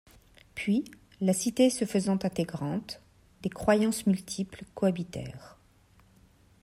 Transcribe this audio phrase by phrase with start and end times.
[0.55, 0.83] Puis,
[1.19, 3.03] la cité se faisant intégrante,
[3.43, 5.59] des croyances multiples cohabitèrent.